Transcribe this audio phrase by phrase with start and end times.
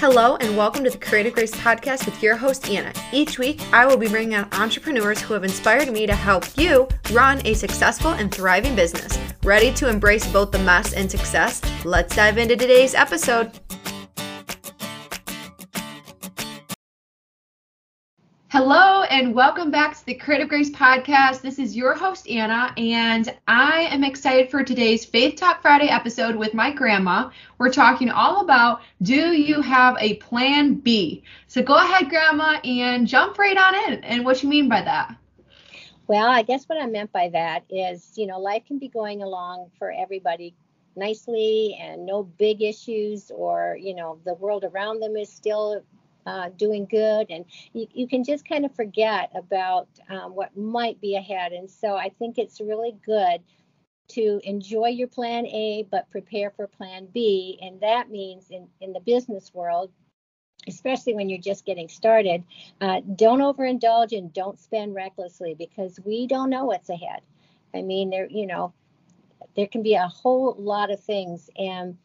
[0.00, 2.92] Hello, and welcome to the Creative Grace Podcast with your host, Anna.
[3.12, 6.86] Each week, I will be bringing on entrepreneurs who have inspired me to help you
[7.10, 9.18] run a successful and thriving business.
[9.42, 11.60] Ready to embrace both the mess and success?
[11.84, 13.50] Let's dive into today's episode.
[18.50, 21.42] Hello, and welcome back to the Creative Grace Podcast.
[21.42, 26.34] This is your host, Anna, and I am excited for today's Faith Talk Friday episode
[26.34, 27.30] with my grandma.
[27.58, 31.22] We're talking all about do you have a plan B?
[31.46, 35.14] So go ahead, Grandma, and jump right on in and what you mean by that.
[36.06, 39.22] Well, I guess what I meant by that is, you know, life can be going
[39.22, 40.54] along for everybody
[40.96, 45.82] nicely and no big issues, or, you know, the world around them is still
[46.28, 51.00] uh, doing good, and you, you can just kind of forget about um, what might
[51.00, 51.52] be ahead.
[51.52, 53.40] And so I think it's really good
[54.08, 57.58] to enjoy your plan A, but prepare for plan B.
[57.62, 59.90] And that means in, in the business world,
[60.66, 62.44] especially when you're just getting started,
[62.80, 67.20] uh, don't overindulge and don't spend recklessly because we don't know what's ahead.
[67.74, 68.72] I mean, there, you know,
[69.56, 71.48] there can be a whole lot of things.
[71.58, 71.96] And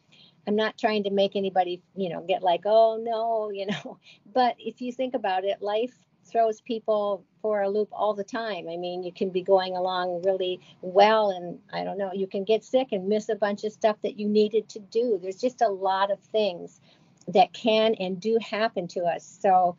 [0.46, 3.98] I'm not trying to make anybody, you know, get like, oh no, you know.
[4.32, 5.94] But if you think about it, life
[6.30, 8.66] throws people for a loop all the time.
[8.68, 12.44] I mean, you can be going along really well, and I don't know, you can
[12.44, 15.18] get sick and miss a bunch of stuff that you needed to do.
[15.20, 16.80] There's just a lot of things
[17.28, 19.38] that can and do happen to us.
[19.40, 19.76] So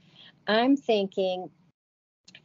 [0.47, 1.49] I'm thinking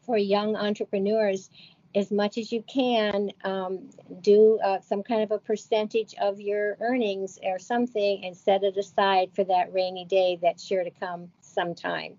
[0.03, 1.51] for young entrepreneurs,
[1.95, 6.77] as much as you can, um, do uh, some kind of a percentage of your
[6.81, 11.31] earnings or something and set it aside for that rainy day that's sure to come
[11.41, 12.17] sometime.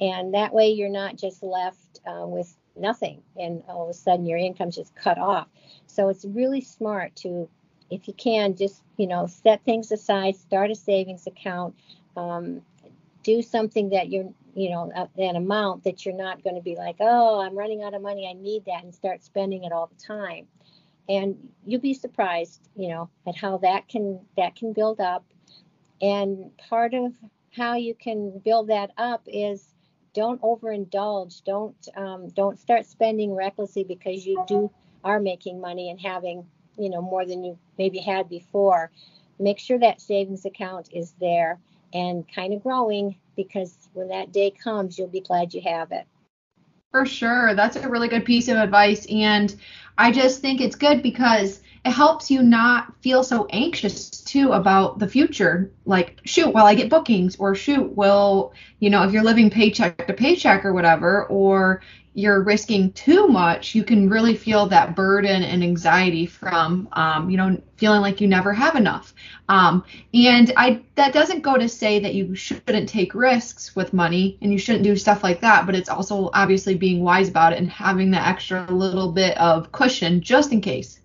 [0.00, 4.26] And that way you're not just left uh, with nothing and all of a sudden
[4.26, 5.48] your income's just cut off.
[5.86, 7.48] So it's really smart to,
[7.90, 11.74] if you can, just, you know, set things aside, start a savings account,
[12.18, 12.60] um,
[13.22, 16.96] do something that you're you know an amount that you're not going to be like
[17.00, 20.02] oh i'm running out of money i need that and start spending it all the
[20.02, 20.46] time.
[21.08, 25.24] And you'll be surprised you know at how that can that can build up.
[26.00, 27.12] And part of
[27.56, 29.74] how you can build that up is
[30.14, 31.44] don't overindulge.
[31.44, 34.70] Don't um, don't start spending recklessly because you do
[35.04, 36.46] are making money and having
[36.78, 38.90] you know more than you maybe had before.
[39.38, 41.58] Make sure that savings account is there
[41.92, 46.06] and kind of growing because when that day comes, you'll be glad you have it.
[46.92, 47.54] For sure.
[47.54, 49.06] That's a really good piece of advice.
[49.10, 49.54] And
[49.98, 54.98] I just think it's good because it helps you not feel so anxious too about
[54.98, 55.70] the future.
[55.84, 57.36] Like, shoot, will I get bookings?
[57.36, 61.82] Or shoot, will, you know, if you're living paycheck to paycheck or whatever, or
[62.12, 67.36] you're risking too much, you can really feel that burden and anxiety from, um, you
[67.36, 69.14] know, feeling like you never have enough.
[69.48, 74.38] Um, and I that doesn't go to say that you shouldn't take risks with money
[74.42, 77.60] and you shouldn't do stuff like that, but it's also obviously being wise about it
[77.60, 81.00] and having that extra little bit of cushion just in case.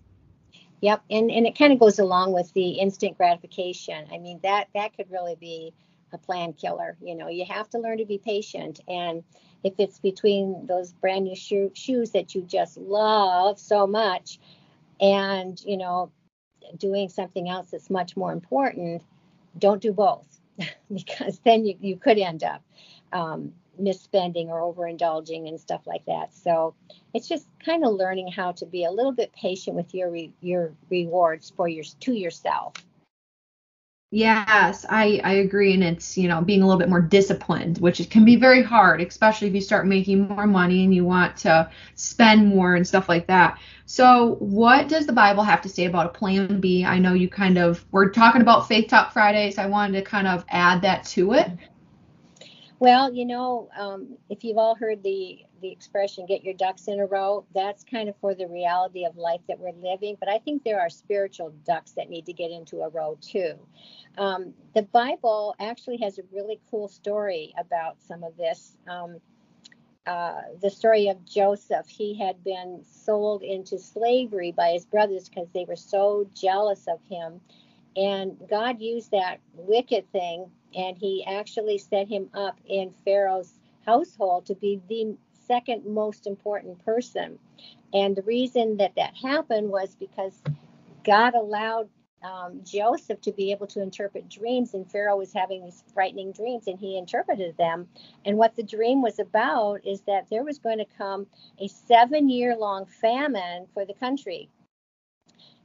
[0.82, 4.06] Yep, and and it kind of goes along with the instant gratification.
[4.12, 5.74] I mean that that could really be
[6.12, 6.96] a plan killer.
[7.02, 9.24] You know, you have to learn to be patient and
[9.64, 14.40] if it's between those brand new sho- shoes that you just love so much
[15.00, 16.12] and you know
[16.76, 19.02] doing something else that's much more important
[19.58, 20.40] don't do both
[20.92, 22.62] because then you, you could end up
[23.12, 26.74] um, misspending or overindulging and stuff like that so
[27.14, 30.32] it's just kind of learning how to be a little bit patient with your re-
[30.40, 32.74] your rewards for your to yourself
[34.14, 35.72] Yes, I, I agree.
[35.72, 39.00] And it's, you know, being a little bit more disciplined, which can be very hard,
[39.00, 43.08] especially if you start making more money and you want to spend more and stuff
[43.08, 43.58] like that.
[43.86, 46.84] So, what does the Bible have to say about a plan B?
[46.84, 49.56] I know you kind of, we're talking about Faith Talk Fridays.
[49.56, 51.50] I wanted to kind of add that to it.
[52.82, 56.98] Well, you know, um, if you've all heard the the expression "get your ducks in
[56.98, 60.16] a row," that's kind of for the reality of life that we're living.
[60.18, 63.54] But I think there are spiritual ducks that need to get into a row too.
[64.18, 68.76] Um, the Bible actually has a really cool story about some of this.
[68.88, 69.20] Um,
[70.06, 71.86] uh, the story of Joseph.
[71.88, 76.98] He had been sold into slavery by his brothers because they were so jealous of
[77.08, 77.40] him.
[77.96, 84.46] And God used that wicked thing and he actually set him up in Pharaoh's household
[84.46, 85.16] to be the
[85.46, 87.38] second most important person.
[87.92, 90.40] And the reason that that happened was because
[91.04, 91.88] God allowed
[92.22, 96.68] um, Joseph to be able to interpret dreams, and Pharaoh was having these frightening dreams,
[96.68, 97.88] and he interpreted them.
[98.24, 101.26] And what the dream was about is that there was going to come
[101.58, 104.48] a seven year long famine for the country.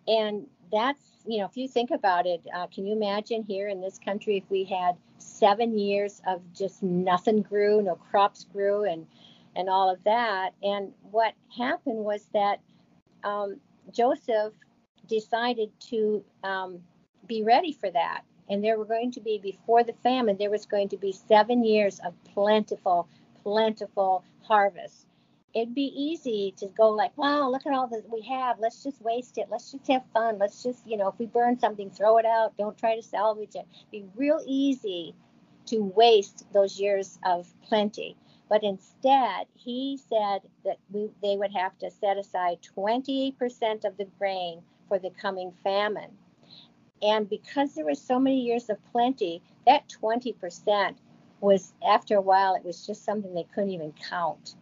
[0.07, 3.81] And that's, you know, if you think about it, uh, can you imagine here in
[3.81, 9.05] this country if we had seven years of just nothing grew, no crops grew, and
[9.55, 10.51] and all of that.
[10.61, 12.59] And what happened was that
[13.23, 13.59] um,
[13.91, 14.53] Joseph
[15.07, 16.79] decided to um,
[17.25, 18.21] be ready for that.
[18.49, 21.63] And there were going to be, before the famine, there was going to be seven
[21.63, 23.09] years of plentiful,
[23.43, 25.07] plentiful harvest.
[25.53, 28.59] It'd be easy to go like, wow, look at all that we have.
[28.59, 29.47] Let's just waste it.
[29.49, 30.37] Let's just have fun.
[30.37, 32.57] Let's just, you know, if we burn something, throw it out.
[32.57, 33.65] Don't try to salvage it.
[33.91, 35.15] It'd be real easy
[35.67, 38.15] to waste those years of plenty.
[38.49, 44.07] But instead, he said that we, they would have to set aside 20% of the
[44.17, 46.11] grain for the coming famine.
[47.01, 50.95] And because there were so many years of plenty, that 20%
[51.41, 54.55] was, after a while, it was just something they couldn't even count.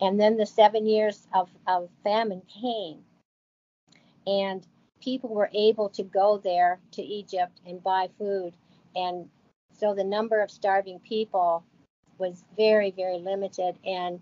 [0.00, 2.98] And then the seven years of, of famine came.
[4.26, 4.66] And
[5.02, 8.54] people were able to go there to Egypt and buy food.
[8.94, 9.28] And
[9.72, 11.64] so the number of starving people
[12.18, 13.78] was very, very limited.
[13.84, 14.20] And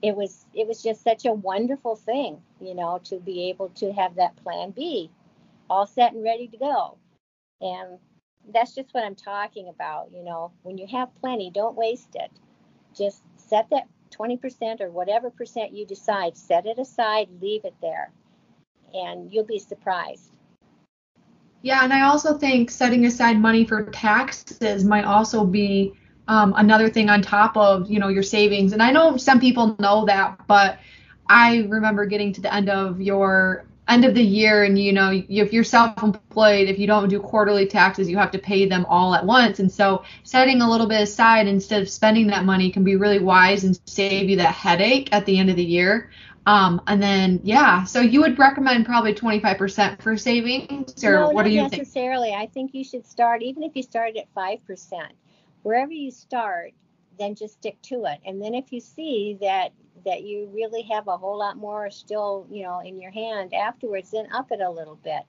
[0.00, 3.92] it was it was just such a wonderful thing, you know, to be able to
[3.92, 5.10] have that plan B
[5.70, 6.98] all set and ready to go.
[7.60, 7.98] And
[8.52, 12.30] that's just what I'm talking about, you know, when you have plenty, don't waste it.
[12.96, 18.12] Just set that 20% or whatever percent you decide, set it aside, leave it there,
[18.94, 20.30] and you'll be surprised.
[21.62, 25.94] Yeah, and I also think setting aside money for taxes might also be
[26.28, 28.72] um, another thing on top of you know your savings.
[28.72, 30.78] And I know some people know that, but
[31.28, 35.10] I remember getting to the end of your end of the year and you know
[35.12, 39.14] if you're self-employed if you don't do quarterly taxes you have to pay them all
[39.14, 39.58] at once.
[39.58, 43.18] And so setting a little bit aside instead of spending that money can be really
[43.18, 46.10] wise and save you that headache at the end of the year.
[46.44, 51.44] Um, and then yeah so you would recommend probably 25% for savings or no, what
[51.44, 51.82] do you think?
[51.82, 52.32] necessarily.
[52.32, 54.58] I think you should start even if you started at 5%
[55.62, 56.72] wherever you start
[57.18, 59.72] then just stick to it and then if you see that
[60.04, 64.10] that you really have a whole lot more still, you know, in your hand afterwards,
[64.10, 65.22] then up it a little bit.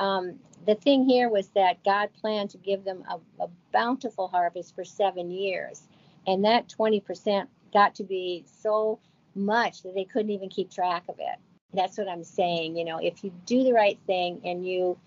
[0.00, 4.74] Um, the thing here was that God planned to give them a, a bountiful harvest
[4.74, 5.82] for seven years,
[6.26, 8.98] and that 20% got to be so
[9.34, 11.38] much that they couldn't even keep track of it.
[11.74, 12.76] That's what I'm saying.
[12.76, 14.98] You know, if you do the right thing and you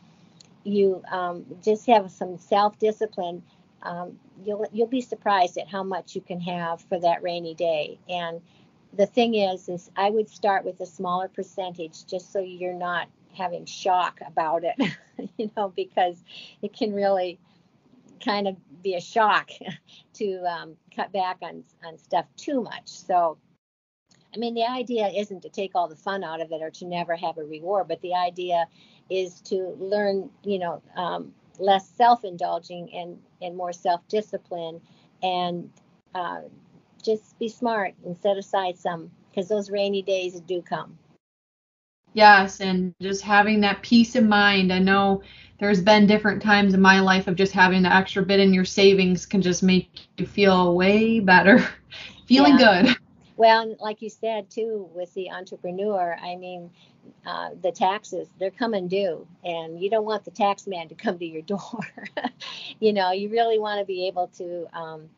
[0.64, 3.42] you um, just have some self-discipline,
[3.84, 8.00] um, you'll you'll be surprised at how much you can have for that rainy day.
[8.10, 8.42] And
[8.94, 13.08] the thing is is i would start with a smaller percentage just so you're not
[13.34, 14.76] having shock about it
[15.38, 16.24] you know because
[16.62, 17.40] it can really
[18.24, 19.50] kind of be a shock
[20.14, 23.38] to um, cut back on on stuff too much so
[24.34, 26.86] i mean the idea isn't to take all the fun out of it or to
[26.86, 28.66] never have a reward but the idea
[29.10, 34.82] is to learn you know um, less self-indulging and and more self-discipline
[35.24, 35.70] and
[36.16, 36.42] uh,
[37.04, 40.98] just be smart and set aside some because those rainy days do come.
[42.14, 44.74] Yes, and just having that peace of mind.
[44.74, 45.22] I know
[45.60, 48.66] there's been different times in my life of just having the extra bit in your
[48.66, 51.66] savings can just make you feel way better,
[52.28, 52.84] feeling yeah.
[52.84, 52.98] good.
[53.42, 56.70] Well, like you said too, with the entrepreneur, I mean,
[57.26, 61.18] uh, the taxes they're coming due, and you don't want the tax man to come
[61.18, 61.82] to your door.
[62.80, 65.10] you know, you really want to be able to um,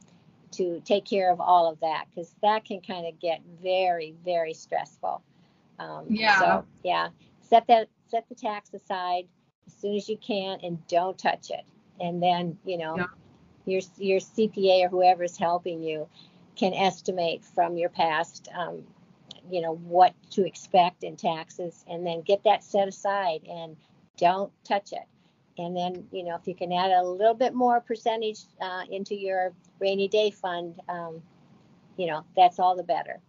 [0.54, 4.54] to take care of all of that because that can kind of get very very
[4.54, 5.22] stressful
[5.80, 7.10] um, yeah so yeah
[7.42, 9.28] set that set the tax aside
[9.68, 11.66] as soon as you can and don't touch it
[12.00, 13.06] and then you know yeah.
[13.66, 16.08] your your cpa or whoever's helping you
[16.56, 18.84] can estimate from your past um,
[19.50, 23.76] you know what to expect in taxes and then get that set aside and
[24.18, 25.08] don't touch it
[25.58, 29.16] and then, you know, if you can add a little bit more percentage uh, into
[29.16, 31.22] your rainy day fund, um,
[31.98, 33.20] you know, that's all the better.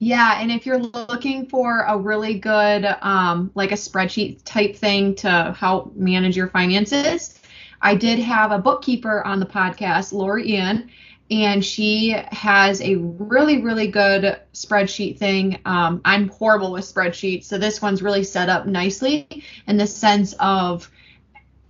[0.00, 5.14] Yeah, and if you're looking for a really good, um, like a spreadsheet type thing
[5.16, 7.40] to help manage your finances,
[7.82, 10.88] I did have a bookkeeper on the podcast, Lorianne,
[11.30, 15.58] and she has a really, really good spreadsheet thing.
[15.64, 20.34] Um, I'm horrible with spreadsheets, so this one's really set up nicely in the sense
[20.40, 20.90] of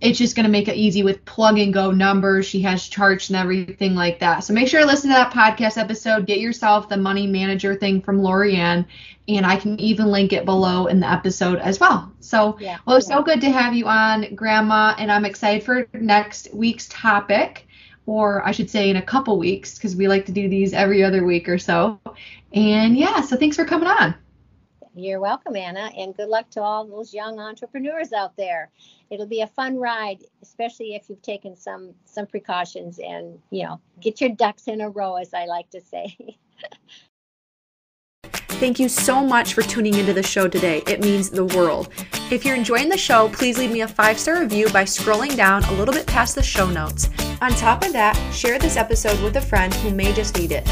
[0.01, 2.45] it's just going to make it easy with plug and go numbers.
[2.45, 4.45] She has charts and everything like that.
[4.45, 6.25] So make sure to listen to that podcast episode.
[6.25, 8.85] Get yourself the money manager thing from Lorianne,
[9.27, 12.13] and I can even link it below in the episode as well.
[12.21, 13.17] So, yeah, well, it's yeah.
[13.17, 17.67] so good to have you on, Grandma, and I'm excited for next week's topic,
[18.09, 21.03] or I should say in a couple weeks, because we like to do these every
[21.03, 21.99] other week or so.
[22.51, 24.15] And yeah, so thanks for coming on.
[24.95, 28.71] You're welcome, Anna, and good luck to all those young entrepreneurs out there.
[29.11, 33.79] It'll be a fun ride, especially if you've taken some some precautions and you know
[34.01, 36.17] get your ducks in a row, as I like to say.
[38.33, 40.81] Thank you so much for tuning into the show today.
[40.87, 41.89] It means the world.
[42.29, 45.63] If you're enjoying the show, please leave me a five star review by scrolling down
[45.65, 47.07] a little bit past the show notes.
[47.41, 50.67] On top of that, share this episode with a friend who may just need it.